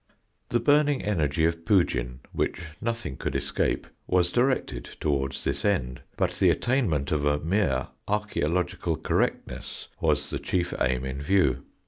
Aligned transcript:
The 0.49 0.59
burning 0.59 1.03
energy 1.03 1.45
of 1.45 1.63
Pugin, 1.63 2.21
which 2.31 2.63
nothing 2.81 3.17
could 3.17 3.35
escape, 3.35 3.85
was 4.07 4.31
directed 4.31 4.85
towards 4.99 5.43
this 5.43 5.63
end, 5.63 6.01
but 6.17 6.31
the 6.39 6.49
attainment 6.49 7.11
of 7.11 7.23
a 7.23 7.37
mere 7.37 7.89
archæological 8.07 9.03
correctness 9.03 9.89
was 9.99 10.31
the 10.31 10.39
chief 10.39 10.73
aim 10.81 11.05
in 11.05 11.21
view. 11.21 11.65